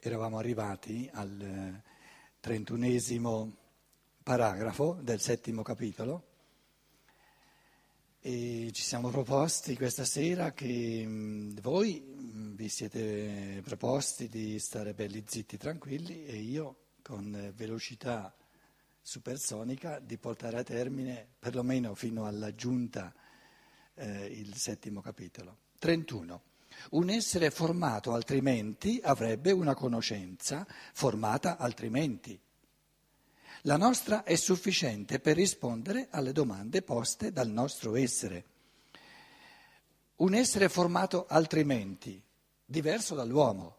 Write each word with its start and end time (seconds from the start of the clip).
eravamo 0.00 0.38
arrivati 0.38 1.08
al 1.12 1.82
trentunesimo 2.40 3.56
paragrafo 4.22 4.98
del 5.02 5.20
settimo 5.20 5.62
capitolo 5.62 6.26
e 8.20 8.70
ci 8.72 8.82
siamo 8.82 9.10
proposti 9.10 9.76
questa 9.76 10.04
sera 10.04 10.52
che 10.52 11.04
mh, 11.04 11.60
voi 11.60 12.00
mh, 12.00 12.54
vi 12.54 12.68
siete 12.68 13.60
proposti 13.64 14.28
di 14.28 14.58
stare 14.58 14.94
belli 14.94 15.24
zitti, 15.26 15.56
tranquilli 15.56 16.26
e 16.26 16.36
io 16.36 16.76
con 17.02 17.52
velocità 17.56 18.34
supersonica 19.00 19.98
di 19.98 20.18
portare 20.18 20.58
a 20.58 20.62
termine 20.62 21.26
perlomeno 21.38 21.94
fino 21.94 22.26
alla 22.26 22.54
giunta 22.54 23.14
eh, 23.94 24.26
il 24.26 24.54
settimo 24.54 25.00
capitolo. 25.00 25.56
31. 25.78 26.42
Un 26.90 27.10
essere 27.10 27.50
formato 27.50 28.12
altrimenti 28.12 29.00
avrebbe 29.02 29.52
una 29.52 29.74
conoscenza 29.74 30.66
formata 30.92 31.56
altrimenti. 31.56 32.38
La 33.62 33.76
nostra 33.76 34.22
è 34.22 34.36
sufficiente 34.36 35.18
per 35.18 35.36
rispondere 35.36 36.08
alle 36.10 36.32
domande 36.32 36.82
poste 36.82 37.32
dal 37.32 37.48
nostro 37.48 37.96
essere. 37.96 38.44
Un 40.16 40.34
essere 40.34 40.68
formato 40.68 41.26
altrimenti, 41.28 42.22
diverso 42.64 43.14
dall'uomo. 43.14 43.76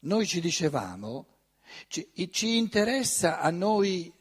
Noi 0.00 0.26
ci 0.26 0.40
dicevamo, 0.40 1.26
ci, 1.88 2.10
ci 2.30 2.56
interessa 2.56 3.40
a 3.40 3.50
noi 3.50 4.12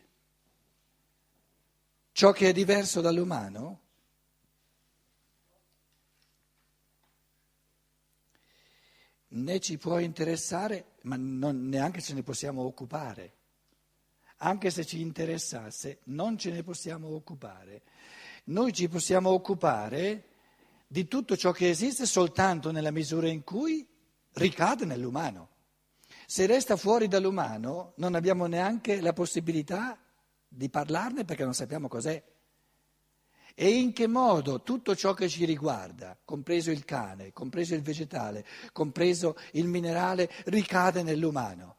ciò 2.12 2.32
che 2.32 2.50
è 2.50 2.54
diverso 2.54 3.00
dall'umano? 3.00 3.82
Né 9.30 9.60
ci 9.60 9.78
può 9.78 10.00
interessare, 10.00 10.94
ma 11.04 11.16
non, 11.18 11.68
neanche 11.68 12.02
ce 12.02 12.14
ne 12.14 12.24
possiamo 12.24 12.64
occupare 12.64 13.38
anche 14.38 14.70
se 14.70 14.86
ci 14.86 15.02
interessasse, 15.02 16.00
non 16.06 16.38
ce 16.38 16.52
ne 16.52 16.64
possiamo 16.64 17.08
occupare. 17.08 17.84
Noi 18.46 18.74
ci 18.74 18.88
possiamo 18.88 19.30
occupare 19.30 20.26
di 20.88 21.08
tutto 21.08 21.36
ciò 21.36 21.52
che 21.52 21.70
esiste 21.70 22.06
soltanto 22.06 22.72
nella 22.72 22.92
misura 22.92 23.28
in 23.28 23.44
cui 23.44 23.88
ricade 24.34 24.86
nell'umano. 24.86 25.50
Se 26.26 26.46
resta 26.46 26.76
fuori 26.76 27.08
dall'umano 27.08 27.94
non 27.98 28.16
abbiamo 28.16 28.46
neanche 28.46 29.02
la 29.02 29.14
possibilità 29.14 29.98
di 30.48 30.70
parlarne 30.70 31.26
perché 31.26 31.44
non 31.44 31.54
sappiamo 31.54 31.88
cos'è. 31.88 32.24
E 33.60 33.72
in 33.72 33.92
che 33.92 34.06
modo 34.06 34.62
tutto 34.62 34.96
ciò 34.96 35.16
che 35.16 35.28
ci 35.28 35.44
riguarda, 35.44 36.16
compreso 36.24 36.70
il 36.70 36.86
cane, 36.86 37.34
compreso 37.34 37.74
il 37.74 37.82
vegetale, 37.82 38.46
compreso 38.72 39.36
il 39.54 39.66
minerale, 39.66 40.30
ricade 40.46 41.02
nell'umano 41.02 41.76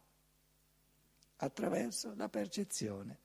attraverso 1.37 2.15
la 2.17 2.29
percezione. 2.29 3.19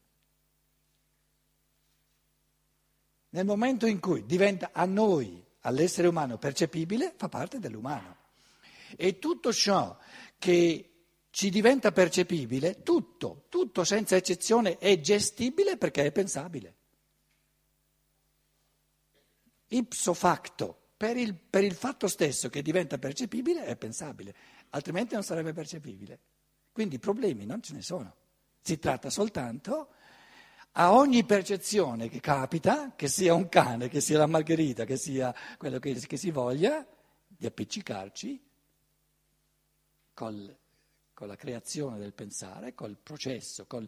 Nel 3.30 3.44
momento 3.44 3.88
in 3.88 4.00
cui 4.00 4.24
diventa 4.28 4.70
a 4.72 4.86
noi, 4.86 5.44
all'essere 5.62 6.08
umano, 6.08 6.38
percepibile, 6.38 7.12
fa 7.18 7.30
parte 7.30 7.58
dell'umano. 7.58 8.18
E 8.96 9.18
tutto 9.18 9.52
ciò 9.52 9.98
che 10.38 10.92
ci 11.32 11.50
diventa 11.50 11.92
percepibile, 11.92 12.84
tutto, 12.84 13.46
tutto 13.50 13.84
senza 13.84 14.16
eccezione 14.16 14.78
è 14.78 15.00
gestibile 15.00 15.76
perché 15.76 16.06
è 16.06 16.12
pensabile. 16.12 16.76
Ipso 19.76 20.14
facto, 20.14 20.78
per 20.96 21.18
il, 21.18 21.34
per 21.34 21.64
il 21.64 21.74
fatto 21.74 22.08
stesso 22.08 22.50
che 22.50 22.62
diventa 22.62 22.98
percepibile, 22.98 23.66
è 23.66 23.76
pensabile, 23.76 24.36
altrimenti 24.70 25.16
non 25.16 25.24
sarebbe 25.24 25.52
percepibile. 25.52 26.20
Quindi 26.72 27.00
problemi 27.00 27.46
non 27.46 27.62
ce 27.62 27.74
ne 27.74 27.82
sono. 27.82 28.16
Si 28.62 28.78
tratta 28.80 29.10
soltanto 29.10 29.90
a 30.74 30.94
ogni 30.94 31.24
percezione 31.24 32.08
che 32.08 32.20
capita, 32.20 32.94
che 32.96 33.08
sia 33.08 33.34
un 33.34 33.50
cane, 33.50 33.90
che 33.90 34.00
sia 34.00 34.18
la 34.18 34.28
margherita, 34.28 34.86
che 34.86 34.98
sia 34.98 35.34
quello 35.58 35.80
che, 35.80 35.94
che 35.94 36.18
si 36.18 36.32
voglia, 36.32 36.86
di 37.28 37.46
appiccicarci 37.46 38.42
col, 40.14 40.56
con 41.14 41.28
la 41.28 41.36
creazione 41.36 41.98
del 41.98 42.14
pensare, 42.14 42.74
col 42.74 42.98
processo, 43.02 43.66
col, 43.66 43.88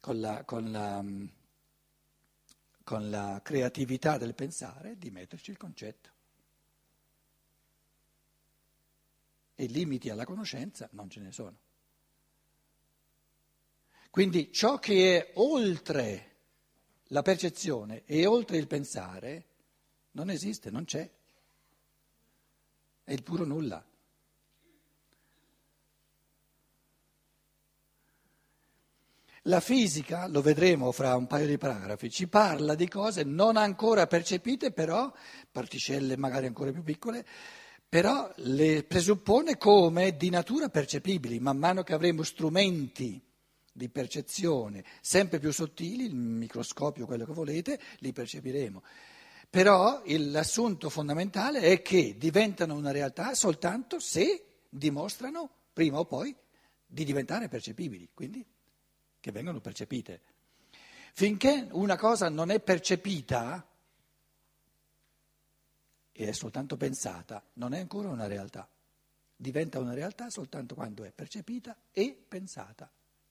con, 0.00 0.20
la, 0.20 0.44
con, 0.44 0.70
la, 0.70 1.02
con 2.92 3.08
la 3.08 3.40
creatività 3.42 4.18
del 4.18 4.34
pensare, 4.34 4.98
di 4.98 5.10
metterci 5.10 5.50
il 5.50 5.56
concetto. 5.56 6.10
E 9.54 9.64
limiti 9.64 10.10
alla 10.10 10.26
conoscenza 10.26 10.90
non 10.92 11.08
ce 11.08 11.20
ne 11.20 11.32
sono. 11.32 11.56
Quindi 14.10 14.52
ciò 14.52 14.78
che 14.78 15.16
è 15.16 15.30
oltre 15.36 16.36
la 17.04 17.22
percezione 17.22 18.02
e 18.04 18.26
oltre 18.26 18.58
il 18.58 18.66
pensare 18.66 19.46
non 20.10 20.28
esiste, 20.28 20.70
non 20.70 20.84
c'è. 20.84 21.10
È 23.04 23.10
il 23.10 23.22
puro 23.22 23.46
nulla. 23.46 23.82
La 29.46 29.58
fisica, 29.58 30.28
lo 30.28 30.40
vedremo 30.40 30.92
fra 30.92 31.16
un 31.16 31.26
paio 31.26 31.48
di 31.48 31.58
paragrafi, 31.58 32.08
ci 32.10 32.28
parla 32.28 32.76
di 32.76 32.86
cose 32.86 33.24
non 33.24 33.56
ancora 33.56 34.06
percepite, 34.06 34.70
però, 34.70 35.12
particelle 35.50 36.16
magari 36.16 36.46
ancora 36.46 36.70
più 36.70 36.84
piccole, 36.84 37.26
però 37.88 38.30
le 38.36 38.84
presuppone 38.84 39.58
come 39.58 40.16
di 40.16 40.30
natura 40.30 40.68
percepibili, 40.68 41.40
man 41.40 41.58
mano 41.58 41.82
che 41.82 41.92
avremo 41.92 42.22
strumenti 42.22 43.20
di 43.72 43.88
percezione 43.88 44.84
sempre 45.00 45.40
più 45.40 45.50
sottili, 45.50 46.04
il 46.04 46.14
microscopio, 46.14 47.04
quello 47.04 47.24
che 47.24 47.32
volete, 47.32 47.80
li 47.98 48.12
percepiremo. 48.12 48.80
Però 49.50 50.02
il, 50.04 50.30
l'assunto 50.30 50.88
fondamentale 50.88 51.62
è 51.62 51.82
che 51.82 52.14
diventano 52.16 52.76
una 52.76 52.92
realtà 52.92 53.34
soltanto 53.34 53.98
se 53.98 54.60
dimostrano, 54.68 55.50
prima 55.72 55.98
o 55.98 56.04
poi, 56.04 56.32
di 56.86 57.04
diventare 57.04 57.48
percepibili, 57.48 58.08
quindi 58.14 58.46
che 59.22 59.30
vengono 59.30 59.60
percepite. 59.60 60.20
Finché 61.14 61.68
una 61.70 61.96
cosa 61.96 62.28
non 62.28 62.50
è 62.50 62.58
percepita 62.58 63.64
e 66.10 66.28
è 66.28 66.32
soltanto 66.32 66.76
pensata, 66.76 67.40
non 67.54 67.72
è 67.72 67.78
ancora 67.78 68.08
una 68.08 68.26
realtà. 68.26 68.68
Diventa 69.36 69.78
una 69.78 69.94
realtà 69.94 70.28
soltanto 70.28 70.74
quando 70.74 71.04
è 71.04 71.12
percepita 71.12 71.76
e 71.92 72.20
pensata 72.28 72.90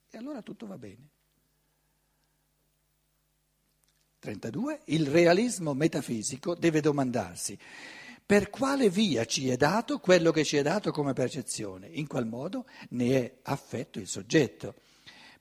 e 0.09 0.17
allora 0.17 0.41
tutto 0.41 0.65
va 0.65 0.77
bene. 0.77 1.09
32. 4.19 4.81
Il 4.85 5.07
realismo 5.07 5.73
metafisico 5.73 6.55
deve 6.55 6.79
domandarsi 6.79 7.57
per 8.23 8.49
quale 8.49 8.89
via 8.89 9.25
ci 9.25 9.49
è 9.49 9.57
dato 9.57 9.99
quello 9.99 10.31
che 10.31 10.45
ci 10.45 10.55
è 10.55 10.61
dato 10.61 10.91
come 10.91 11.11
percezione, 11.11 11.87
in 11.87 12.07
qual 12.07 12.25
modo 12.25 12.65
ne 12.91 13.17
è 13.17 13.37
affetto 13.41 13.99
il 13.99 14.07
soggetto. 14.07 14.75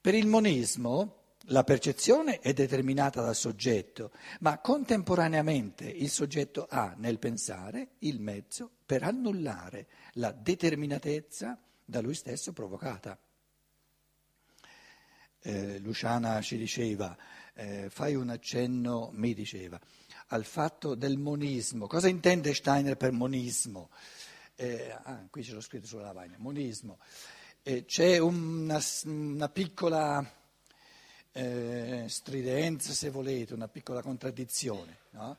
Per 0.01 0.15
il 0.15 0.27
monismo 0.27 1.17
la 1.45 1.65
percezione 1.65 2.39
è 2.41 2.53
determinata 2.53 3.23
dal 3.23 3.35
soggetto, 3.37 4.13
ma 4.41 4.59
contemporaneamente 4.59 5.85
il 5.85 6.11
soggetto 6.11 6.67
ha 6.69 6.95
nel 6.97 7.19
pensare 7.19 7.93
il 8.01 8.21
mezzo 8.21 8.71
per 8.87 9.03
annullare 9.03 9.87
la 10.15 10.33
determinatezza 10.33 11.59
da 11.85 12.01
lui 12.01 12.15
stesso 12.15 12.53
provocata 12.53 13.19
eh, 15.43 15.79
Luciana 15.79 16.41
ci 16.43 16.57
diceva, 16.57 17.17
eh, 17.55 17.89
fai 17.91 18.15
un 18.15 18.31
accenno, 18.31 19.11
mi 19.13 19.35
diceva, 19.35 19.81
al 20.29 20.45
fatto 20.45 20.95
del 20.95 21.19
monismo. 21.19 21.87
Cosa 21.87 22.09
intende 22.09 22.55
Steiner 22.55 22.97
per 22.97 23.13
monismo? 23.13 23.91
Eh, 24.55 24.95
ah, 25.03 25.27
qui 25.31 25.43
ce 25.43 25.53
l'ho 25.53 25.61
scritto 25.61 25.87
sulla 25.87 26.03
lavagna, 26.03 26.37
monismo. 26.39 26.99
Eh, 27.63 27.85
c'è 27.85 28.17
una, 28.17 28.81
una 29.05 29.49
piccola 29.51 30.27
eh, 31.33 32.05
stridenza, 32.09 32.93
se 32.93 33.11
volete, 33.11 33.53
una 33.53 33.69
piccola 33.69 34.01
contraddizione, 34.01 34.99
no? 35.11 35.39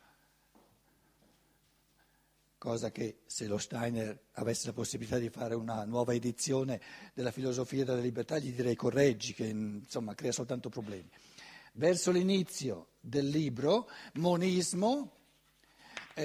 cosa 2.59 2.91
che 2.91 3.21
se 3.25 3.47
lo 3.47 3.57
Steiner 3.57 4.25
avesse 4.33 4.67
la 4.67 4.73
possibilità 4.73 5.17
di 5.17 5.29
fare 5.29 5.55
una 5.55 5.83
nuova 5.83 6.13
edizione 6.13 6.79
della 7.15 7.31
filosofia 7.31 7.83
della 7.83 7.99
libertà 7.99 8.37
gli 8.37 8.53
direi 8.53 8.75
correggi, 8.75 9.33
che 9.33 9.47
insomma 9.47 10.13
crea 10.13 10.31
soltanto 10.31 10.69
problemi. 10.69 11.09
Verso 11.73 12.11
l'inizio 12.11 12.89
del 12.99 13.29
libro, 13.29 13.89
monismo, 14.13 15.20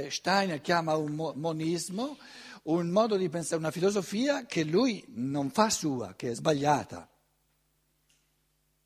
Steiner 0.08 0.60
chiama 0.60 0.96
un 0.96 1.12
mo- 1.12 1.32
monismo 1.36 2.16
un 2.64 2.88
modo 2.88 3.16
di 3.16 3.28
pensare, 3.28 3.60
una 3.60 3.70
filosofia 3.70 4.44
che 4.44 4.64
lui 4.64 5.04
non 5.08 5.50
fa 5.50 5.70
sua, 5.70 6.14
che 6.14 6.30
è 6.30 6.34
sbagliata 6.34 7.08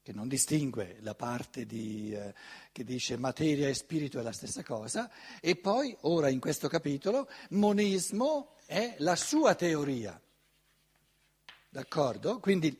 che 0.02 0.12
non 0.12 0.28
distingue 0.28 0.96
la 1.00 1.14
parte 1.14 1.66
di, 1.66 2.12
eh, 2.12 2.34
che 2.72 2.84
dice 2.84 3.16
materia 3.16 3.68
e 3.68 3.74
spirito 3.74 4.18
è 4.18 4.22
la 4.22 4.32
stessa 4.32 4.62
cosa, 4.62 5.10
e 5.40 5.56
poi, 5.56 5.96
ora 6.02 6.28
in 6.28 6.40
questo 6.40 6.68
capitolo, 6.68 7.28
monismo 7.50 8.56
è 8.66 8.94
la 8.98 9.14
sua 9.14 9.54
teoria. 9.54 10.20
D'accordo? 11.68 12.40
Quindi 12.40 12.76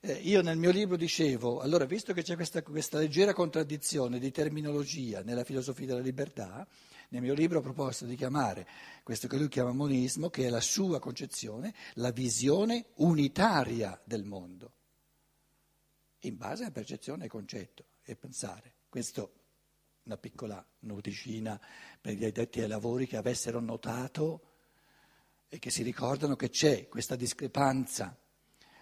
eh, 0.00 0.14
io 0.14 0.42
nel 0.42 0.56
mio 0.56 0.70
libro 0.70 0.96
dicevo, 0.96 1.60
allora 1.60 1.84
visto 1.84 2.12
che 2.12 2.22
c'è 2.22 2.34
questa, 2.34 2.62
questa, 2.62 2.98
leggera 2.98 3.32
contraddizione 3.32 4.18
di 4.18 4.32
terminologia 4.32 5.22
nella 5.22 5.44
filosofia 5.44 5.86
della 5.86 6.00
libertà, 6.00 6.66
nel 7.12 7.20
mio 7.20 7.34
libro 7.34 7.58
ho 7.58 7.62
proposto 7.62 8.06
di 8.06 8.16
chiamare 8.16 8.66
questo 9.02 9.28
che 9.28 9.36
lui 9.36 9.48
chiama 9.48 9.72
monismo, 9.72 10.30
che 10.30 10.46
è 10.46 10.48
la 10.48 10.60
sua 10.60 10.98
concezione, 10.98 11.74
la 11.94 12.10
visione 12.10 12.86
unitaria 12.96 14.00
del 14.02 14.24
mondo, 14.24 14.72
in 16.20 16.38
base 16.38 16.64
a 16.64 16.70
percezione 16.70 17.26
e 17.26 17.28
concetto 17.28 17.84
e 18.02 18.16
pensare. 18.16 18.72
Questo 18.88 19.40
una 20.04 20.16
piccola 20.16 20.64
noticina 20.80 21.60
per 22.00 22.14
gli 22.14 22.24
addetti 22.24 22.60
ai 22.60 22.66
lavori 22.66 23.06
che 23.06 23.18
avessero 23.18 23.60
notato 23.60 24.40
e 25.48 25.58
che 25.58 25.70
si 25.70 25.82
ricordano 25.82 26.34
che 26.34 26.48
c'è 26.48 26.88
questa 26.88 27.14
discrepanza 27.14 28.16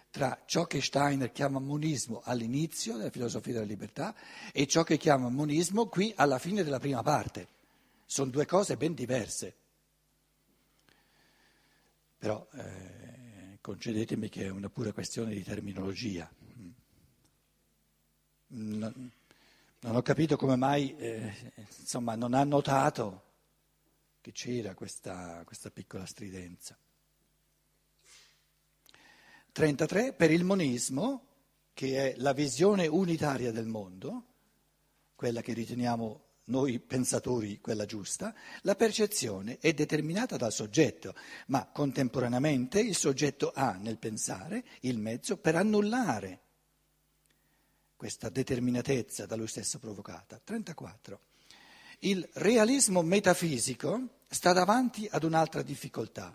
tra 0.09 0.43
ciò 0.47 0.67
che 0.67 0.81
Steiner 0.81 1.33
chiama 1.33 1.59
monismo 1.59 2.23
all'inizio 2.25 2.97
della 2.97 3.11
filosofia 3.11 3.55
della 3.55 3.65
libertà 3.65 4.15
e 4.53 4.67
ciò 4.67 4.85
che 4.85 4.99
chiama 4.99 5.29
monismo 5.29 5.87
qui 5.87 6.13
alla 6.15 6.39
fine 6.39 6.63
della 6.63 6.79
prima 6.79 7.03
parte. 7.03 7.59
Sono 8.11 8.33
due 8.33 8.45
cose 8.45 8.77
ben 8.77 8.93
diverse. 8.93 9.55
Però 12.19 12.45
eh, 12.55 13.59
concedetemi 13.61 14.29
che 14.29 14.47
è 14.47 14.49
una 14.49 14.69
pura 14.69 14.93
questione 14.93 15.33
di 15.33 15.45
terminologia. 15.45 16.29
Non, 18.49 19.13
non 19.79 19.95
ho 19.95 20.03
capito 20.03 20.37
come 20.37 20.57
mai 20.57 20.97
eh, 20.97 21.53
insomma, 21.79 22.17
non 22.17 22.35
ha 22.35 22.43
notato 22.43 23.23
che 24.21 24.33
c'era 24.33 24.75
questa, 24.75 25.45
questa 25.45 25.71
piccola 25.71 26.05
stridenza. 26.05 26.77
33 29.53 30.15
per 30.15 30.33
il 30.33 30.43
monismo, 30.43 31.27
che 31.73 32.15
è 32.15 32.17
la 32.17 32.33
visione 32.33 32.89
unitaria 32.89 33.53
del 33.53 33.67
mondo, 33.67 34.25
quella 35.15 35.43
che 35.43 35.53
riteniamo 35.53 36.30
noi 36.45 36.81
pensatori 36.81 37.61
quella 37.61 37.87
giusta, 37.87 38.35
la 38.63 38.75
percezione 38.75 39.59
è 39.59 39.73
determinata 39.73 40.37
dal 40.37 40.53
soggetto, 40.53 41.15
ma 41.47 41.67
contemporaneamente 41.67 42.81
il 42.81 42.97
soggetto 42.97 43.53
ha 43.55 43.73
nel 43.73 43.99
pensare 43.99 44.65
il 44.81 44.99
mezzo 44.99 45.37
per 45.37 45.57
annullare 45.57 46.41
questa 47.97 48.31
determinatezza 48.31 49.27
da 49.27 49.37
lui 49.37 49.47
stesso 49.47 49.79
provocata. 49.79 50.41
34. 50.43 51.21
Il 52.01 52.27
realismo 52.35 53.03
metafisico 53.03 54.21
sta 54.27 54.53
davanti 54.55 55.07
ad 55.11 55.23
un'altra 55.23 55.61
difficoltà, 55.61 56.35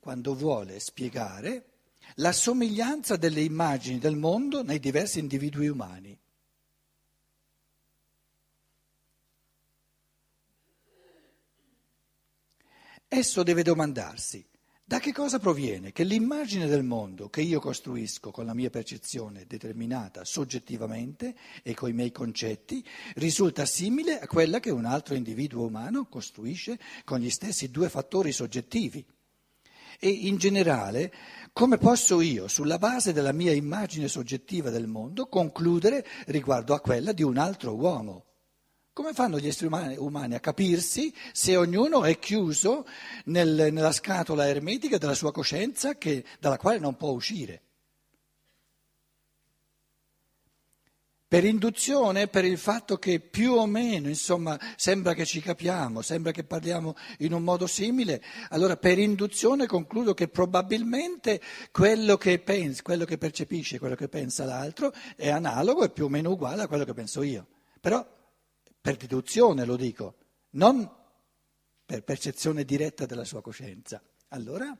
quando 0.00 0.34
vuole 0.34 0.80
spiegare 0.80 1.72
la 2.16 2.32
somiglianza 2.32 3.16
delle 3.16 3.42
immagini 3.42 3.98
del 3.98 4.16
mondo 4.16 4.62
nei 4.62 4.80
diversi 4.80 5.18
individui 5.18 5.68
umani. 5.68 6.18
Esso 13.08 13.42
deve 13.42 13.62
domandarsi 13.62 14.44
da 14.86 14.98
che 14.98 15.12
cosa 15.12 15.38
proviene 15.38 15.92
che 15.92 16.04
l'immagine 16.04 16.66
del 16.66 16.82
mondo 16.82 17.30
che 17.30 17.40
io 17.40 17.58
costruisco 17.58 18.30
con 18.30 18.44
la 18.44 18.52
mia 18.52 18.68
percezione 18.68 19.46
determinata 19.46 20.26
soggettivamente 20.26 21.34
e 21.62 21.72
con 21.72 21.88
i 21.88 21.94
miei 21.94 22.12
concetti 22.12 22.84
risulta 23.14 23.64
simile 23.64 24.20
a 24.20 24.26
quella 24.26 24.60
che 24.60 24.70
un 24.70 24.84
altro 24.84 25.14
individuo 25.14 25.64
umano 25.64 26.04
costruisce 26.04 26.78
con 27.04 27.18
gli 27.18 27.30
stessi 27.30 27.70
due 27.70 27.88
fattori 27.88 28.30
soggettivi. 28.30 29.02
E 29.98 30.08
in 30.08 30.36
generale, 30.36 31.10
come 31.54 31.78
posso 31.78 32.20
io, 32.20 32.46
sulla 32.46 32.78
base 32.78 33.14
della 33.14 33.32
mia 33.32 33.52
immagine 33.52 34.06
soggettiva 34.08 34.68
del 34.68 34.86
mondo, 34.86 35.28
concludere 35.28 36.04
riguardo 36.26 36.74
a 36.74 36.80
quella 36.80 37.12
di 37.12 37.22
un 37.22 37.38
altro 37.38 37.74
uomo? 37.74 38.33
Come 38.94 39.12
fanno 39.12 39.40
gli 39.40 39.48
esseri 39.48 39.66
umani, 39.66 39.96
umani 39.96 40.34
a 40.36 40.40
capirsi 40.40 41.12
se 41.32 41.56
ognuno 41.56 42.04
è 42.04 42.16
chiuso 42.20 42.86
nel, 43.24 43.72
nella 43.72 43.90
scatola 43.90 44.46
ermetica 44.46 44.98
della 44.98 45.14
sua 45.14 45.32
coscienza 45.32 45.98
che, 45.98 46.24
dalla 46.38 46.58
quale 46.58 46.78
non 46.78 46.96
può 46.96 47.10
uscire? 47.10 47.60
Per 51.26 51.44
induzione, 51.44 52.28
per 52.28 52.44
il 52.44 52.56
fatto 52.56 52.96
che 52.96 53.18
più 53.18 53.54
o 53.54 53.66
meno, 53.66 54.06
insomma, 54.06 54.56
sembra 54.76 55.12
che 55.12 55.24
ci 55.24 55.40
capiamo, 55.40 56.00
sembra 56.00 56.30
che 56.30 56.44
parliamo 56.44 56.94
in 57.18 57.32
un 57.32 57.42
modo 57.42 57.66
simile, 57.66 58.22
allora 58.50 58.76
per 58.76 59.00
induzione 59.00 59.66
concludo 59.66 60.14
che 60.14 60.28
probabilmente 60.28 61.40
quello 61.72 62.16
che 62.16 62.38
pensa, 62.38 62.82
quello 62.82 63.04
che 63.04 63.18
percepisce, 63.18 63.80
quello 63.80 63.96
che 63.96 64.06
pensa 64.06 64.44
l'altro 64.44 64.92
è 65.16 65.30
analogo 65.30 65.82
e 65.82 65.90
più 65.90 66.04
o 66.04 66.08
meno 66.08 66.30
uguale 66.30 66.62
a 66.62 66.68
quello 66.68 66.84
che 66.84 66.94
penso 66.94 67.22
io. 67.24 67.48
Però 67.80 68.22
per 68.84 68.98
deduzione 68.98 69.64
lo 69.64 69.76
dico, 69.76 70.14
non 70.50 70.86
per 71.86 72.04
percezione 72.04 72.66
diretta 72.66 73.06
della 73.06 73.24
sua 73.24 73.40
coscienza. 73.40 74.02
Allora, 74.28 74.76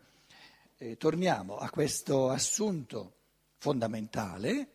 eh, 0.76 0.98
torniamo 0.98 1.56
a 1.56 1.70
questo 1.70 2.28
assunto 2.28 3.14
fondamentale 3.56 4.68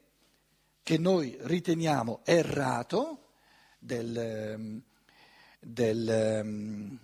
che 0.81 0.97
noi 0.97 1.37
riteniamo 1.41 2.21
errato 2.23 3.33
del, 3.77 4.17
ehm, 4.17 4.81
del 5.59 6.09
ehm, 6.09 6.99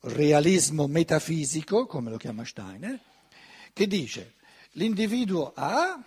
realismo 0.00 0.86
metafisico, 0.86 1.84
come 1.84 2.08
lo 2.08 2.16
chiama 2.16 2.46
Steiner, 2.46 2.98
che 3.74 3.86
dice 3.86 4.36
l'individuo 4.72 5.52
ha, 5.54 6.02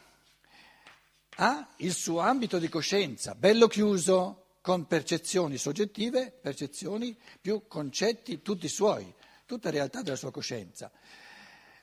ha 1.36 1.68
il 1.76 1.94
suo 1.94 2.22
ambito 2.22 2.58
di 2.58 2.70
coscienza, 2.70 3.36
bello 3.36 3.68
chiuso, 3.68 4.46
con 4.70 4.86
percezioni 4.86 5.58
soggettive, 5.58 6.30
percezioni 6.30 7.18
più 7.42 7.64
concetti 7.68 8.44
tutti 8.44 8.68
suoi, 8.68 9.12
tutta 9.48 9.72
realtà 9.72 10.04
della 10.04 10.16
sua 10.16 10.30
coscienza. 10.30 10.92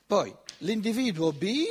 Poi 0.05 0.33
l'individuo 0.59 1.33
B 1.33 1.65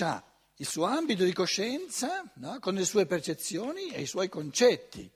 ha 0.00 0.24
il 0.56 0.66
suo 0.66 0.84
ambito 0.84 1.22
di 1.22 1.34
coscienza 1.34 2.24
no? 2.36 2.58
con 2.60 2.72
le 2.72 2.86
sue 2.86 3.04
percezioni 3.04 3.90
e 3.90 4.00
i 4.00 4.06
suoi 4.06 4.30
concetti. 4.30 5.06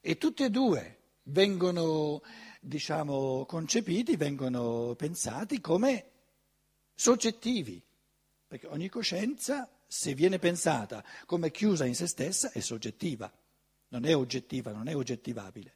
E 0.00 0.18
tutti 0.18 0.42
e 0.42 0.50
due 0.50 0.98
vengono, 1.26 2.22
diciamo, 2.58 3.46
concepiti, 3.46 4.16
vengono 4.16 4.96
pensati 4.96 5.60
come 5.60 6.06
soggettivi, 6.92 7.80
perché 8.48 8.66
ogni 8.66 8.88
coscienza, 8.88 9.70
se 9.94 10.14
viene 10.14 10.38
pensata 10.38 11.04
come 11.26 11.50
chiusa 11.50 11.84
in 11.84 11.94
se 11.94 12.06
stessa, 12.06 12.50
è 12.50 12.60
soggettiva, 12.60 13.30
non 13.88 14.06
è 14.06 14.16
oggettiva, 14.16 14.72
non 14.72 14.88
è 14.88 14.96
oggettivabile. 14.96 15.74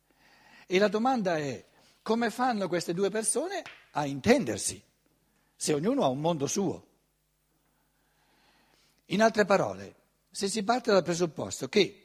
E 0.66 0.78
la 0.78 0.88
domanda 0.88 1.36
è 1.36 1.62
come 2.00 2.30
fanno 2.30 2.66
queste 2.66 2.94
due 2.94 3.10
persone 3.10 3.62
a 3.90 4.06
intendersi, 4.06 4.82
se 5.54 5.74
ognuno 5.74 6.02
ha 6.02 6.08
un 6.08 6.20
mondo 6.20 6.46
suo? 6.46 6.86
In 9.06 9.20
altre 9.20 9.44
parole, 9.44 9.94
se 10.30 10.48
si 10.48 10.64
parte 10.64 10.90
dal 10.90 11.04
presupposto 11.04 11.68
che 11.68 12.04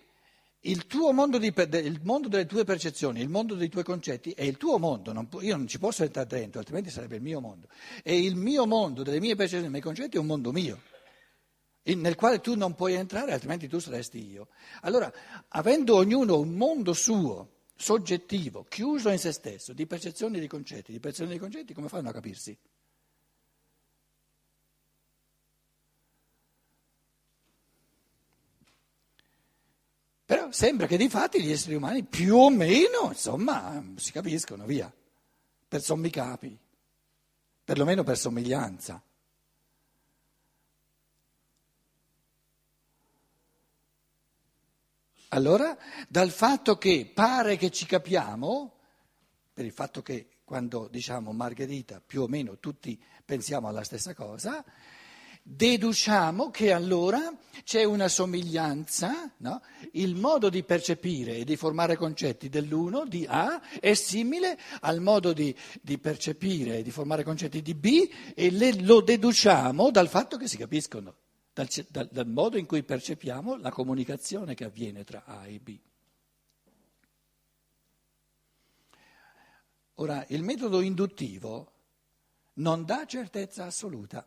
il 0.59 0.85
mondo, 1.13 1.37
di, 1.37 1.53
il 1.55 2.01
mondo 2.03 2.27
delle 2.27 2.45
tue 2.45 2.65
percezioni, 2.65 3.21
il 3.21 3.29
mondo 3.29 3.55
dei 3.55 3.69
tuoi 3.69 3.85
concetti 3.85 4.31
è 4.31 4.43
il 4.43 4.57
tuo 4.57 4.77
mondo, 4.79 5.13
non, 5.13 5.29
io 5.39 5.55
non 5.55 5.65
ci 5.65 5.79
posso 5.79 6.03
entrare 6.03 6.27
dentro, 6.27 6.59
altrimenti 6.59 6.89
sarebbe 6.89 7.15
il 7.15 7.21
mio 7.21 7.39
mondo. 7.39 7.69
E 8.03 8.19
il 8.19 8.35
mio 8.35 8.65
mondo, 8.67 9.01
delle 9.01 9.21
mie 9.21 9.35
percezioni, 9.35 9.63
dei 9.63 9.71
miei 9.71 9.81
concetti 9.81 10.17
è 10.17 10.19
un 10.19 10.25
mondo 10.25 10.51
mio, 10.51 10.81
nel 11.83 12.15
quale 12.15 12.39
tu 12.39 12.55
non 12.55 12.75
puoi 12.75 12.93
entrare, 12.93 13.33
altrimenti 13.33 13.67
tu 13.67 13.79
saresti 13.79 14.29
io. 14.29 14.49
Allora, 14.81 15.11
avendo 15.49 15.95
ognuno 15.95 16.39
un 16.39 16.53
mondo 16.53 16.93
suo, 16.93 17.49
soggettivo, 17.75 18.65
chiuso 18.69 19.09
in 19.09 19.17
se 19.17 19.31
stesso, 19.31 19.73
di 19.73 19.87
percezioni 19.87 20.39
di 20.39 20.47
concetti, 20.47 20.91
di 20.91 20.99
percezioni 20.99 21.33
di 21.33 21.39
concetti, 21.39 21.73
come 21.73 21.89
fanno 21.89 22.09
a 22.09 22.13
capirsi? 22.13 22.55
Però 30.25 30.49
sembra 30.51 30.87
che 30.87 30.95
di 30.95 31.09
fatti 31.09 31.41
gli 31.41 31.51
esseri 31.51 31.75
umani 31.75 32.03
più 32.03 32.37
o 32.37 32.49
meno, 32.49 33.07
insomma, 33.09 33.83
si 33.95 34.11
capiscono, 34.11 34.65
via, 34.65 34.89
per 35.67 35.81
sommi 35.81 36.09
capi, 36.09 36.57
perlomeno 37.65 38.03
per 38.03 38.17
somiglianza. 38.17 39.03
Allora, 45.33 45.77
dal 46.09 46.29
fatto 46.29 46.77
che 46.77 47.09
pare 47.13 47.55
che 47.55 47.71
ci 47.71 47.85
capiamo, 47.85 48.73
per 49.53 49.63
il 49.63 49.71
fatto 49.71 50.01
che 50.01 50.27
quando 50.43 50.89
diciamo 50.91 51.31
Margherita 51.31 52.01
più 52.05 52.23
o 52.23 52.27
meno 52.27 52.57
tutti 52.59 53.01
pensiamo 53.23 53.69
alla 53.69 53.85
stessa 53.85 54.13
cosa, 54.13 54.61
deduciamo 55.41 56.51
che 56.51 56.73
allora 56.73 57.33
c'è 57.63 57.85
una 57.85 58.09
somiglianza, 58.09 59.31
no? 59.37 59.61
il 59.93 60.15
modo 60.15 60.49
di 60.49 60.63
percepire 60.63 61.37
e 61.37 61.43
di 61.45 61.55
formare 61.55 61.95
concetti 61.95 62.49
dell'uno, 62.49 63.05
di 63.05 63.25
A, 63.25 63.61
è 63.79 63.93
simile 63.93 64.59
al 64.81 64.99
modo 64.99 65.31
di, 65.31 65.55
di 65.81 65.97
percepire 65.97 66.79
e 66.79 66.83
di 66.83 66.91
formare 66.91 67.23
concetti 67.23 67.61
di 67.61 67.73
B 67.73 68.09
e 68.35 68.51
le, 68.51 68.81
lo 68.81 68.99
deduciamo 68.99 69.91
dal 69.91 70.09
fatto 70.09 70.35
che 70.35 70.49
si 70.49 70.57
capiscono, 70.57 71.15
dal, 71.53 71.67
dal, 71.89 72.09
dal 72.11 72.27
modo 72.27 72.57
in 72.57 72.65
cui 72.65 72.83
percepiamo 72.83 73.57
la 73.57 73.71
comunicazione 73.71 74.55
che 74.55 74.65
avviene 74.65 75.03
tra 75.03 75.23
A 75.25 75.47
e 75.47 75.59
B. 75.59 75.79
Ora, 79.95 80.25
il 80.29 80.43
metodo 80.43 80.81
induttivo 80.81 81.71
non 82.53 82.85
dà 82.85 83.05
certezza 83.05 83.65
assoluta. 83.65 84.25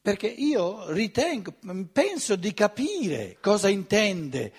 Perché 0.00 0.28
io 0.28 0.92
ritengo, 0.92 1.52
penso 1.90 2.36
di 2.36 2.54
capire 2.54 3.38
cosa 3.40 3.68
intende, 3.68 4.52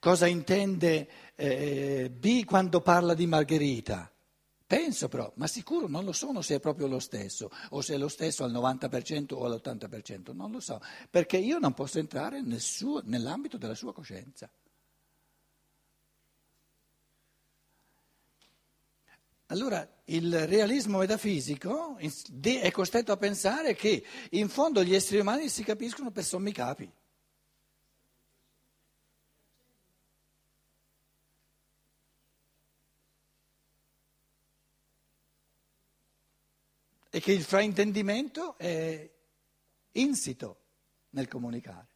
cosa 0.00 0.26
intende 0.26 1.29
eh, 1.40 2.10
B 2.10 2.44
quando 2.44 2.80
parla 2.82 3.14
di 3.14 3.26
Margherita. 3.26 4.10
Penso 4.66 5.08
però, 5.08 5.32
ma 5.36 5.46
sicuro 5.46 5.88
non 5.88 6.04
lo 6.04 6.12
sono 6.12 6.42
se 6.42 6.56
è 6.56 6.60
proprio 6.60 6.86
lo 6.86 7.00
stesso, 7.00 7.50
o 7.70 7.80
se 7.80 7.94
è 7.94 7.96
lo 7.96 8.06
stesso 8.06 8.44
al 8.44 8.52
90% 8.52 9.34
o 9.34 9.44
all'80%, 9.44 10.32
non 10.32 10.52
lo 10.52 10.60
so, 10.60 10.80
perché 11.08 11.38
io 11.38 11.58
non 11.58 11.72
posso 11.72 11.98
entrare 11.98 12.40
nel 12.40 12.60
suo, 12.60 13.00
nell'ambito 13.04 13.56
della 13.56 13.74
sua 13.74 13.92
coscienza. 13.92 14.48
Allora 19.46 19.84
il 20.04 20.46
realismo 20.46 20.98
metafisico 20.98 21.96
è 21.96 22.70
costretto 22.70 23.10
a 23.10 23.16
pensare 23.16 23.74
che 23.74 24.04
in 24.30 24.48
fondo 24.48 24.84
gli 24.84 24.94
esseri 24.94 25.18
umani 25.20 25.48
si 25.48 25.64
capiscono 25.64 26.12
per 26.12 26.22
sommi 26.22 26.52
capi. 26.52 26.88
E 37.20 37.22
che 37.22 37.32
il 37.32 37.44
fraintendimento 37.44 38.56
è 38.56 39.06
insito 39.92 40.60
nel 41.10 41.28
comunicare. 41.28 41.88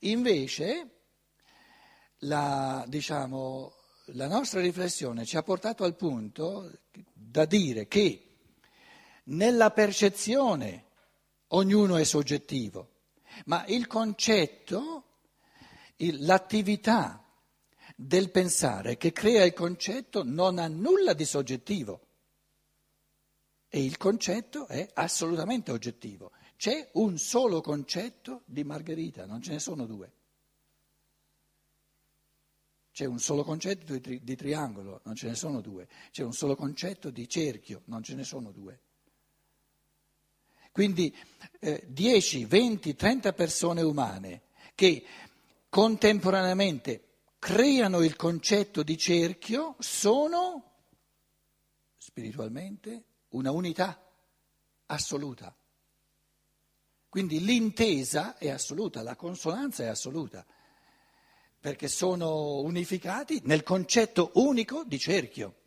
Invece, 0.00 1.02
la, 2.22 2.84
diciamo, 2.88 3.72
la 4.06 4.26
nostra 4.26 4.60
riflessione 4.60 5.24
ci 5.26 5.36
ha 5.36 5.44
portato 5.44 5.84
al 5.84 5.94
punto 5.94 6.80
da 7.12 7.44
dire 7.44 7.86
che 7.86 8.38
nella 9.26 9.70
percezione 9.70 10.86
ognuno 11.50 11.94
è 11.94 12.02
soggettivo, 12.02 12.94
ma 13.44 13.64
il 13.66 13.86
concetto, 13.86 15.04
l'attività 15.98 17.24
del 17.94 18.32
pensare 18.32 18.96
che 18.96 19.12
crea 19.12 19.44
il 19.44 19.52
concetto 19.52 20.24
non 20.24 20.58
ha 20.58 20.66
nulla 20.66 21.12
di 21.12 21.24
soggettivo 21.24 22.08
e 23.74 23.82
il 23.82 23.96
concetto 23.96 24.66
è 24.66 24.86
assolutamente 24.92 25.70
oggettivo. 25.72 26.32
C'è 26.58 26.90
un 26.92 27.16
solo 27.16 27.62
concetto 27.62 28.42
di 28.44 28.64
Margherita, 28.64 29.24
non 29.24 29.40
ce 29.40 29.52
ne 29.52 29.60
sono 29.60 29.86
due. 29.86 30.12
C'è 32.92 33.06
un 33.06 33.18
solo 33.18 33.42
concetto 33.42 33.94
di, 33.94 34.00
tri- 34.02 34.22
di 34.22 34.36
triangolo, 34.36 35.00
non 35.04 35.14
ce 35.14 35.28
ne 35.28 35.34
sono 35.34 35.62
due. 35.62 35.88
C'è 36.10 36.22
un 36.22 36.34
solo 36.34 36.54
concetto 36.54 37.08
di 37.08 37.26
cerchio, 37.26 37.80
non 37.86 38.02
ce 38.02 38.14
ne 38.14 38.24
sono 38.24 38.52
due. 38.52 38.78
Quindi 40.70 41.16
eh, 41.58 41.82
10, 41.88 42.44
20, 42.44 42.94
30 42.94 43.32
persone 43.32 43.80
umane 43.80 44.42
che 44.74 45.02
contemporaneamente 45.70 47.04
creano 47.38 48.02
il 48.02 48.16
concetto 48.16 48.82
di 48.82 48.98
cerchio 48.98 49.76
sono 49.78 50.72
spiritualmente 51.96 53.04
una 53.32 53.50
unità 53.50 54.02
assoluta. 54.86 55.54
Quindi 57.08 57.44
l'intesa 57.44 58.38
è 58.38 58.48
assoluta, 58.48 59.02
la 59.02 59.16
consonanza 59.16 59.84
è 59.84 59.86
assoluta 59.86 60.44
perché 61.60 61.86
sono 61.86 62.60
unificati 62.60 63.40
nel 63.44 63.62
concetto 63.62 64.32
unico 64.34 64.82
di 64.84 64.98
cerchio, 64.98 65.60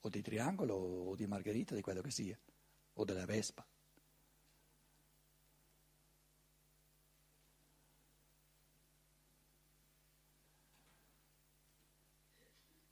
o 0.00 0.08
di 0.08 0.20
triangolo, 0.20 0.74
o 0.74 1.14
di 1.14 1.26
margherita, 1.26 1.76
di 1.76 1.80
quello 1.80 2.00
che 2.00 2.10
sia, 2.10 2.36
o 2.94 3.04
della 3.04 3.24
vespa. 3.24 3.64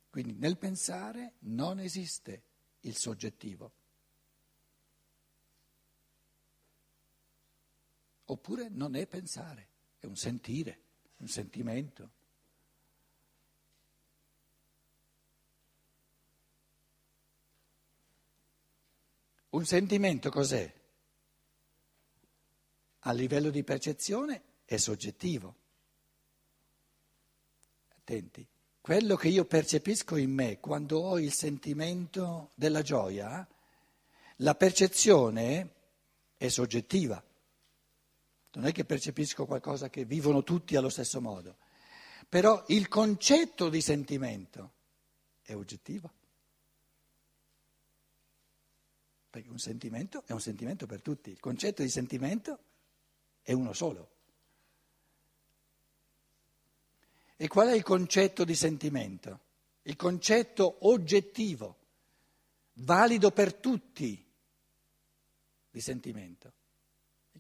Quindi 0.09 0.35
nel 0.35 0.57
pensare 0.57 1.35
non 1.41 1.81
esiste 1.81 2.43
il 2.81 2.97
soggettivo. 2.97 3.73
Oppure 8.27 8.69
non 8.69 8.97
è 8.97 9.07
pensare, 9.07 9.69
è 9.99 10.07
un 10.07 10.17
sentire, 10.17 10.79
un 11.19 11.29
sentimento. 11.29 12.11
Un 19.51 19.65
sentimento 19.65 20.29
cos'è? 20.31 20.71
A 23.01 23.13
livello 23.13 23.51
di 23.51 23.63
percezione 23.63 24.43
è 24.65 24.77
soggettivo. 24.77 25.55
Attenti, 27.97 28.47
quello 28.81 29.17
che 29.17 29.29
io 29.29 29.45
percepisco 29.45 30.17
in 30.17 30.33
me 30.33 30.61
quando 30.61 30.99
ho 30.99 31.19
il 31.19 31.33
sentimento 31.33 32.51
della 32.55 32.83
gioia, 32.83 33.47
la 34.37 34.55
percezione 34.55 35.75
è 36.37 36.49
soggettiva. 36.49 37.23
Non 38.57 38.67
è 38.67 38.73
che 38.73 38.85
percepisco 38.85 39.47
qualcosa 39.47 39.89
che 39.89 40.05
vivono 40.05 40.43
tutti 40.43 40.77
allo 40.77 40.89
stesso 40.89 41.21
modo, 41.21 41.57
però 42.29 42.65
il 42.69 42.89
concetto 42.89 43.69
di 43.69 43.81
sentimento 43.81 44.73
è 45.43 45.55
oggettivo. 45.55 46.13
perché 49.37 49.51
un 49.51 49.59
sentimento 49.59 50.23
è 50.25 50.33
un 50.33 50.41
sentimento 50.41 50.87
per 50.87 51.03
tutti, 51.03 51.29
il 51.29 51.41
concetto 51.41 51.83
di 51.83 51.91
sentimento 51.91 52.59
è 53.43 53.53
uno 53.53 53.75
solo. 53.75 54.13
E 57.37 57.47
qual 57.47 57.69
è 57.69 57.75
il 57.75 57.83
concetto 57.83 58.45
di 58.45 58.55
sentimento? 58.55 59.41
Il 59.83 59.97
concetto 59.97 60.89
oggettivo, 60.89 61.77
valido 62.77 63.31
per 63.31 63.53
tutti 63.53 64.25
di 65.69 65.81
sentimento. 65.83 66.53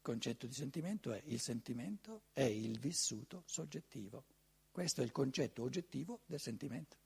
Concetto 0.06 0.46
di 0.46 0.54
sentimento 0.54 1.12
è 1.12 1.20
il 1.24 1.40
sentimento 1.40 2.26
è 2.32 2.44
il 2.44 2.78
vissuto 2.78 3.42
soggettivo. 3.44 4.22
Questo 4.70 5.00
è 5.00 5.04
il 5.04 5.10
concetto 5.10 5.64
oggettivo 5.64 6.20
del 6.26 6.38
sentimento. 6.38 6.96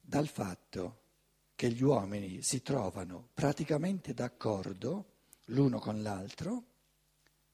dal 0.00 0.28
fatto 0.28 1.00
che 1.54 1.70
gli 1.70 1.82
uomini 1.82 2.42
si 2.42 2.62
trovano 2.62 3.28
praticamente 3.34 4.14
d'accordo 4.14 5.16
l'uno 5.46 5.80
con 5.80 6.00
l'altro 6.00 6.76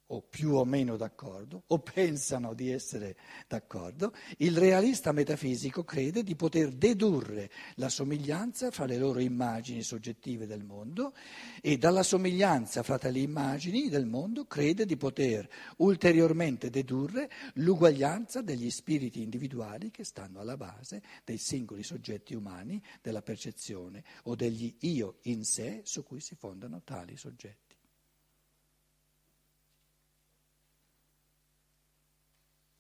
o 0.09 0.21
più 0.21 0.53
o 0.55 0.65
meno 0.65 0.97
d'accordo, 0.97 1.63
o 1.67 1.79
pensano 1.79 2.53
di 2.55 2.71
essere 2.71 3.17
d'accordo, 3.49 4.13
il 4.39 4.57
realista 4.57 5.13
metafisico 5.13 5.85
crede 5.85 6.23
di 6.23 6.35
poter 6.37 6.73
dedurre 6.73 7.51
la 7.77 7.89
somiglianza 7.89 8.71
fra 8.71 8.85
le 8.85 8.99
loro 8.99 9.21
immagini 9.21 9.83
soggettive 9.83 10.47
del 10.47 10.65
mondo 10.65 11.15
e 11.63 11.79
dalla 11.79 12.03
somiglianza 12.03 12.83
fra 12.83 12.99
tali 12.99 13.23
immagini 13.23 13.89
del 13.89 14.07
mondo 14.07 14.45
crede 14.47 14.85
di 14.85 14.97
poter 14.97 15.49
ulteriormente 15.79 16.71
dedurre 16.71 17.31
l'uguaglianza 17.55 18.43
degli 18.43 18.71
spiriti 18.71 19.23
individuali 19.23 19.91
che 19.91 20.05
stanno 20.05 20.41
alla 20.41 20.57
base 20.57 21.03
dei 21.25 21.39
singoli 21.39 21.83
soggetti 21.83 22.35
umani, 22.35 22.83
della 23.01 23.23
percezione 23.23 24.05
o 24.25 24.35
degli 24.35 24.77
io 24.81 25.19
in 25.23 25.45
sé 25.45 25.81
su 25.85 26.03
cui 26.03 26.21
si 26.21 26.35
fondano 26.35 26.83
tali 26.83 27.17
soggetti. 27.17 27.64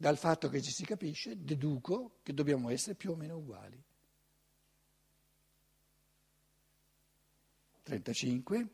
Dal 0.04 0.18
fatto 0.18 0.50
che 0.50 0.60
ci 0.60 0.70
si 0.70 0.84
capisce, 0.84 1.42
deduco 1.42 2.18
che 2.22 2.34
dobbiamo 2.34 2.68
essere 2.68 2.94
più 2.94 3.12
o 3.12 3.16
meno 3.16 3.38
uguali. 3.38 3.82
35. 7.82 8.68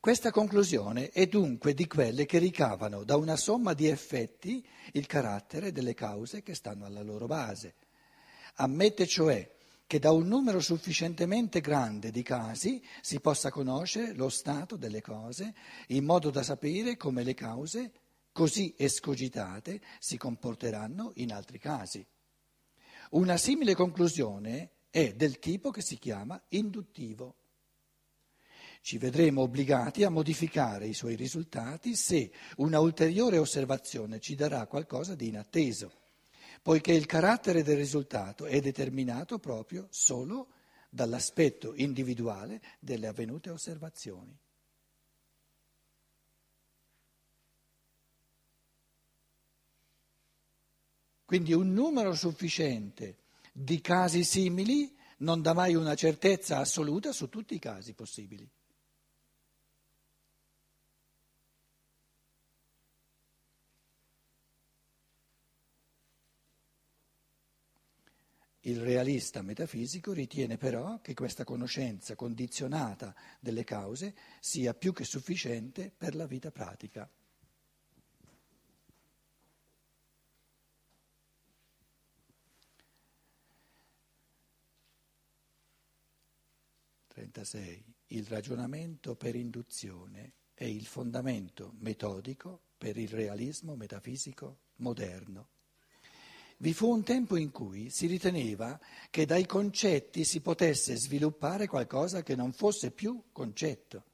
Questa 0.00 0.32
conclusione 0.32 1.10
è 1.10 1.28
dunque 1.28 1.74
di 1.74 1.86
quelle 1.86 2.26
che 2.26 2.38
ricavano 2.38 3.04
da 3.04 3.14
una 3.14 3.36
somma 3.36 3.72
di 3.72 3.86
effetti 3.86 4.66
il 4.94 5.06
carattere 5.06 5.70
delle 5.70 5.94
cause 5.94 6.42
che 6.42 6.56
stanno 6.56 6.86
alla 6.86 7.02
loro 7.02 7.26
base. 7.26 7.76
Ammette 8.54 9.06
cioè 9.06 9.48
che 9.86 10.00
da 10.00 10.10
un 10.10 10.26
numero 10.26 10.58
sufficientemente 10.58 11.60
grande 11.60 12.10
di 12.10 12.24
casi 12.24 12.84
si 13.00 13.20
possa 13.20 13.52
conoscere 13.52 14.12
lo 14.14 14.28
stato 14.28 14.74
delle 14.74 15.00
cose 15.00 15.54
in 15.88 16.04
modo 16.04 16.30
da 16.30 16.42
sapere 16.42 16.96
come 16.96 17.22
le 17.22 17.34
cause, 17.34 17.92
così 18.34 18.74
escogitate, 18.76 19.80
si 19.98 20.18
comporteranno 20.18 21.12
in 21.14 21.32
altri 21.32 21.58
casi. 21.58 22.04
Una 23.12 23.38
simile 23.38 23.74
conclusione 23.74 24.72
è 24.90 25.14
del 25.14 25.38
tipo 25.38 25.70
che 25.70 25.80
si 25.80 25.96
chiama 25.96 26.38
induttivo 26.48 27.36
ci 28.84 28.98
vedremo 28.98 29.40
obbligati 29.40 30.04
a 30.04 30.10
modificare 30.10 30.86
i 30.86 30.92
suoi 30.92 31.14
risultati 31.14 31.96
se 31.96 32.30
una 32.56 32.80
ulteriore 32.80 33.38
osservazione 33.38 34.20
ci 34.20 34.34
darà 34.34 34.66
qualcosa 34.66 35.14
di 35.14 35.28
inatteso, 35.28 35.90
poiché 36.60 36.92
il 36.92 37.06
carattere 37.06 37.62
del 37.62 37.78
risultato 37.78 38.44
è 38.44 38.60
determinato 38.60 39.38
proprio 39.38 39.86
solo 39.88 40.48
dall'aspetto 40.90 41.72
individuale 41.74 42.60
delle 42.78 43.06
avvenute 43.06 43.48
osservazioni. 43.48 44.38
Quindi 51.24 51.52
un 51.52 51.72
numero 51.72 52.14
sufficiente 52.14 53.18
di 53.52 53.80
casi 53.80 54.24
simili 54.24 54.94
non 55.18 55.40
dà 55.40 55.54
mai 55.54 55.74
una 55.74 55.94
certezza 55.94 56.58
assoluta 56.58 57.12
su 57.12 57.28
tutti 57.28 57.54
i 57.54 57.58
casi 57.58 57.94
possibili. 57.94 58.48
Il 68.66 68.80
realista 68.80 69.42
metafisico 69.42 70.14
ritiene 70.14 70.56
però 70.56 71.00
che 71.02 71.12
questa 71.12 71.44
conoscenza 71.44 72.14
condizionata 72.14 73.14
delle 73.38 73.62
cause 73.62 74.14
sia 74.40 74.72
più 74.72 74.94
che 74.94 75.04
sufficiente 75.04 75.92
per 75.94 76.14
la 76.14 76.26
vita 76.26 76.50
pratica. 76.50 77.06
Il 88.06 88.26
ragionamento 88.26 89.16
per 89.16 89.34
induzione 89.34 90.34
è 90.54 90.64
il 90.64 90.86
fondamento 90.86 91.74
metodico 91.80 92.60
per 92.78 92.96
il 92.96 93.08
realismo 93.08 93.74
metafisico 93.74 94.58
moderno. 94.76 95.48
Vi 96.58 96.72
fu 96.72 96.88
un 96.90 97.02
tempo 97.02 97.36
in 97.36 97.50
cui 97.50 97.90
si 97.90 98.06
riteneva 98.06 98.78
che 99.10 99.26
dai 99.26 99.46
concetti 99.46 100.24
si 100.24 100.40
potesse 100.40 100.96
sviluppare 100.96 101.66
qualcosa 101.66 102.22
che 102.22 102.36
non 102.36 102.52
fosse 102.52 102.92
più 102.92 103.24
concetto. 103.32 104.04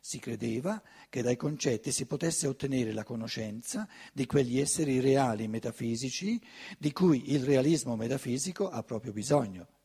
Si 0.00 0.18
credeva 0.18 0.82
che 1.08 1.22
dai 1.22 1.36
concetti 1.36 1.92
si 1.92 2.06
potesse 2.06 2.48
ottenere 2.48 2.92
la 2.92 3.04
conoscenza 3.04 3.88
di 4.12 4.26
quegli 4.26 4.58
esseri 4.58 4.98
reali 4.98 5.46
metafisici 5.46 6.40
di 6.78 6.90
cui 6.90 7.32
il 7.32 7.44
realismo 7.44 7.94
metafisico 7.96 8.68
ha 8.68 8.82
proprio 8.82 9.12
bisogno. 9.12 9.79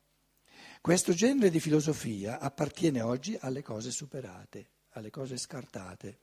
Questo 0.85 1.13
genere 1.13 1.49
di 1.49 1.59
filosofia 1.59 2.39
appartiene 2.39 3.01
oggi 3.01 3.35
alle 3.41 3.63
cose 3.63 3.89
superate, 3.89 4.67
alle 4.89 5.09
cose 5.09 5.35
scartate. 5.35 6.19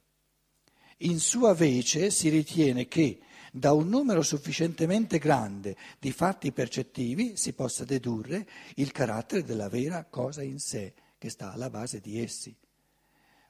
In 0.99 1.19
sua 1.19 1.53
vece 1.53 2.13
si 2.13 2.29
ritiene 2.29 2.87
che 2.87 3.19
da 3.51 3.73
un 3.73 3.89
numero 3.89 4.23
sufficientemente 4.23 5.19
grande 5.19 5.77
di 5.99 6.13
fatti 6.13 6.53
percettivi 6.53 7.37
si 7.37 7.55
possa 7.55 7.85
dedurre 7.85 8.47
il 8.77 8.93
carattere 8.93 9.43
della 9.43 9.69
vera 9.69 10.05
cosa 10.05 10.43
in 10.43 10.61
sé 10.61 10.95
che 11.19 11.29
sta 11.29 11.53
alla 11.53 11.69
base 11.69 11.99
di 11.99 12.23
essi. 12.23 12.57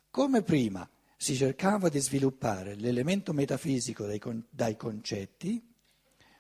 Come 0.09 0.41
prima 0.41 0.89
si 1.19 1.37
cercava 1.37 1.91
di 1.91 2.01
sviluppare 2.01 2.75
l'elemento 2.75 3.35
metafisico 3.35 4.07
dai, 4.07 4.19
con, 4.19 4.43
dai 4.49 4.79
concetti, 4.79 5.63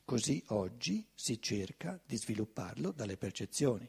così 0.03 0.43
oggi 0.47 1.07
si 1.15 1.43
cerca 1.43 2.01
di 2.03 2.17
svilupparlo 2.17 2.91
dalle 2.91 3.19
percezioni. 3.19 3.87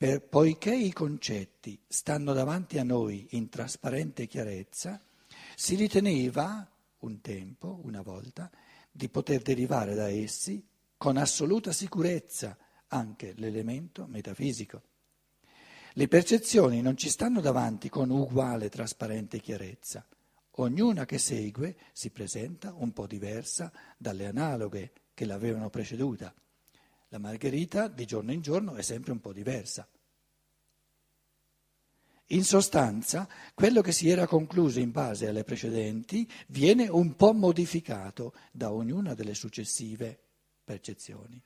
Per, 0.00 0.22
poiché 0.22 0.74
i 0.74 0.94
concetti 0.94 1.78
stanno 1.86 2.32
davanti 2.32 2.78
a 2.78 2.82
noi 2.82 3.26
in 3.32 3.50
trasparente 3.50 4.26
chiarezza, 4.26 4.98
si 5.54 5.74
riteneva 5.74 6.66
un 7.00 7.20
tempo, 7.20 7.80
una 7.82 8.00
volta, 8.00 8.50
di 8.90 9.10
poter 9.10 9.42
derivare 9.42 9.94
da 9.94 10.08
essi 10.08 10.66
con 10.96 11.18
assoluta 11.18 11.70
sicurezza 11.72 12.56
anche 12.88 13.34
l'elemento 13.36 14.06
metafisico. 14.06 14.80
Le 15.92 16.08
percezioni 16.08 16.80
non 16.80 16.96
ci 16.96 17.10
stanno 17.10 17.42
davanti 17.42 17.90
con 17.90 18.08
uguale 18.08 18.70
trasparente 18.70 19.38
chiarezza. 19.38 20.02
Ognuna 20.52 21.04
che 21.04 21.18
segue 21.18 21.76
si 21.92 22.08
presenta 22.08 22.72
un 22.72 22.94
po' 22.94 23.06
diversa 23.06 23.70
dalle 23.98 24.24
analoghe 24.24 24.92
che 25.12 25.26
l'avevano 25.26 25.68
preceduta. 25.68 26.34
La 27.10 27.18
margherita 27.18 27.88
di 27.88 28.06
giorno 28.06 28.32
in 28.32 28.40
giorno 28.40 28.74
è 28.74 28.82
sempre 28.82 29.12
un 29.12 29.20
po' 29.20 29.32
diversa. 29.32 29.86
In 32.32 32.44
sostanza, 32.44 33.28
quello 33.54 33.80
che 33.80 33.90
si 33.90 34.08
era 34.08 34.28
concluso 34.28 34.78
in 34.78 34.92
base 34.92 35.26
alle 35.26 35.42
precedenti 35.42 36.28
viene 36.48 36.86
un 36.86 37.16
po' 37.16 37.32
modificato 37.32 38.34
da 38.52 38.72
ognuna 38.72 39.14
delle 39.14 39.34
successive 39.34 40.16
percezioni. 40.62 41.42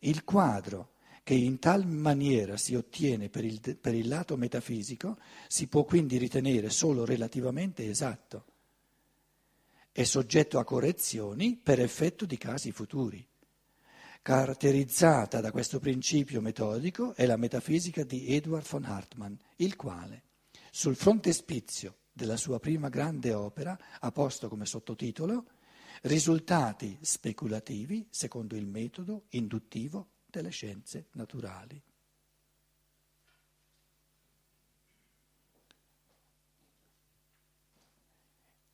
Il 0.00 0.22
quadro 0.22 0.92
che 1.24 1.34
in 1.34 1.58
tal 1.58 1.88
maniera 1.88 2.56
si 2.56 2.76
ottiene 2.76 3.28
per 3.28 3.44
il, 3.44 3.60
per 3.76 3.94
il 3.94 4.06
lato 4.06 4.36
metafisico 4.36 5.18
si 5.48 5.66
può 5.66 5.82
quindi 5.82 6.18
ritenere 6.18 6.70
solo 6.70 7.04
relativamente 7.04 7.88
esatto. 7.88 8.44
È 9.90 10.04
soggetto 10.04 10.60
a 10.60 10.64
correzioni 10.64 11.56
per 11.60 11.80
effetto 11.80 12.26
di 12.26 12.38
casi 12.38 12.70
futuri. 12.70 13.26
Caratterizzata 14.26 15.40
da 15.40 15.52
questo 15.52 15.78
principio 15.78 16.40
metodico 16.40 17.14
è 17.14 17.26
la 17.26 17.36
metafisica 17.36 18.02
di 18.02 18.26
Edward 18.34 18.66
von 18.66 18.82
Hartmann, 18.82 19.34
il 19.58 19.76
quale, 19.76 20.24
sul 20.72 20.96
frontespizio 20.96 21.98
della 22.12 22.36
sua 22.36 22.58
prima 22.58 22.88
grande 22.88 23.32
opera, 23.32 23.78
ha 24.00 24.10
posto 24.10 24.48
come 24.48 24.66
sottotitolo 24.66 25.44
Risultati 26.02 26.98
speculativi 27.02 28.08
secondo 28.10 28.56
il 28.56 28.66
metodo 28.66 29.26
induttivo 29.28 30.08
delle 30.26 30.50
scienze 30.50 31.06
naturali. 31.12 31.80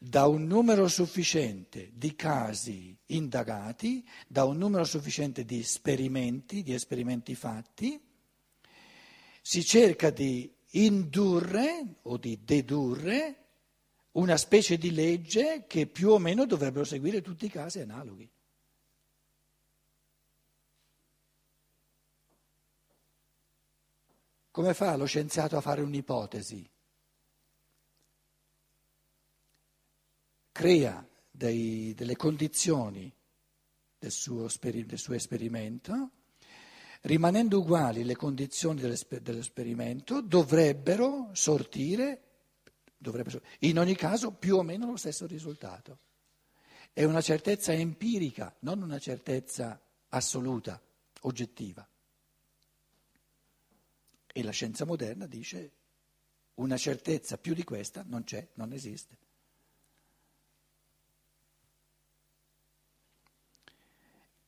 Da 0.04 0.26
un 0.26 0.46
numero 0.46 0.88
sufficiente 0.88 1.92
di 1.94 2.16
casi 2.16 2.96
indagati, 3.06 4.04
da 4.26 4.42
un 4.42 4.58
numero 4.58 4.82
sufficiente 4.82 5.44
di 5.44 5.60
esperimenti, 5.60 6.64
di 6.64 6.74
esperimenti 6.74 7.36
fatti, 7.36 8.00
si 9.40 9.64
cerca 9.64 10.10
di 10.10 10.52
indurre 10.70 11.98
o 12.02 12.16
di 12.16 12.40
dedurre 12.42 13.36
una 14.12 14.36
specie 14.36 14.76
di 14.76 14.90
legge 14.90 15.66
che 15.68 15.86
più 15.86 16.10
o 16.10 16.18
meno 16.18 16.46
dovrebbero 16.46 16.84
seguire 16.84 17.22
tutti 17.22 17.44
i 17.44 17.50
casi 17.50 17.78
analoghi. 17.78 18.28
Come 24.50 24.74
fa 24.74 24.96
lo 24.96 25.04
scienziato 25.04 25.56
a 25.56 25.60
fare 25.60 25.80
un'ipotesi? 25.80 26.68
Crea 30.52 31.04
dei, 31.30 31.94
delle 31.94 32.14
condizioni 32.14 33.12
del 33.98 34.10
suo, 34.10 34.48
del 34.60 34.98
suo, 34.98 35.14
esperimento, 35.14 36.10
rimanendo 37.02 37.60
uguali 37.60 38.04
le 38.04 38.16
condizioni 38.16 38.80
dell'esperimento, 38.80 40.20
dovrebbero 40.20 41.30
sortire, 41.32 42.22
dovrebbero, 42.96 43.40
in 43.60 43.78
ogni 43.78 43.96
caso, 43.96 44.32
più 44.32 44.56
o 44.56 44.62
meno 44.62 44.90
lo 44.90 44.96
stesso 44.96 45.26
risultato. 45.26 45.98
È 46.92 47.04
una 47.04 47.22
certezza 47.22 47.72
empirica, 47.72 48.54
non 48.60 48.82
una 48.82 48.98
certezza 48.98 49.80
assoluta, 50.08 50.80
oggettiva. 51.22 51.88
E 54.34 54.42
la 54.42 54.50
scienza 54.50 54.84
moderna 54.84 55.26
dice 55.26 55.72
una 56.54 56.76
certezza 56.76 57.38
più 57.38 57.54
di 57.54 57.64
questa 57.64 58.04
non 58.06 58.24
c'è, 58.24 58.46
non 58.54 58.72
esiste. 58.72 59.16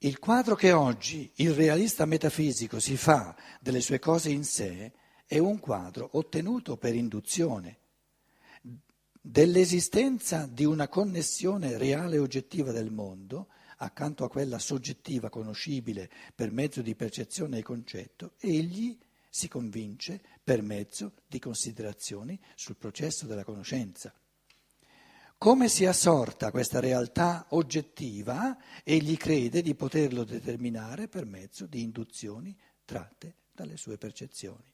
Il 0.04 0.18
quadro 0.18 0.54
che 0.54 0.70
oggi 0.70 1.32
il 1.36 1.54
realista 1.54 2.04
metafisico 2.04 2.78
si 2.78 2.94
fa 2.94 3.34
delle 3.58 3.80
sue 3.80 3.98
cose 3.98 4.28
in 4.28 4.44
sé 4.44 4.92
è 5.24 5.38
un 5.38 5.58
quadro 5.58 6.10
ottenuto 6.12 6.76
per 6.76 6.94
induzione 6.94 7.78
dell'esistenza 9.18 10.46
di 10.46 10.66
una 10.66 10.88
connessione 10.88 11.78
reale 11.78 12.16
e 12.16 12.18
oggettiva 12.18 12.70
del 12.70 12.90
mondo 12.90 13.48
accanto 13.78 14.24
a 14.24 14.28
quella 14.28 14.58
soggettiva 14.58 15.30
conoscibile 15.30 16.10
per 16.34 16.52
mezzo 16.52 16.82
di 16.82 16.94
percezione 16.94 17.56
e 17.56 17.62
concetto, 17.62 18.34
egli 18.40 18.98
si 19.30 19.48
convince 19.48 20.20
per 20.44 20.60
mezzo 20.60 21.14
di 21.26 21.38
considerazioni 21.38 22.38
sul 22.54 22.76
processo 22.76 23.24
della 23.24 23.42
conoscenza. 23.42 24.12
Come 25.44 25.68
sia 25.68 25.92
sorta 25.92 26.50
questa 26.50 26.80
realtà 26.80 27.44
oggettiva, 27.50 28.56
egli 28.82 29.18
crede 29.18 29.60
di 29.60 29.74
poterlo 29.74 30.24
determinare 30.24 31.06
per 31.06 31.26
mezzo 31.26 31.66
di 31.66 31.82
induzioni 31.82 32.56
tratte 32.82 33.40
dalle 33.52 33.76
sue 33.76 33.98
percezioni. 33.98 34.73